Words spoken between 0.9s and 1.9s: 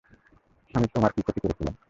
তোমার কী ক্ষতি করেছিলাম?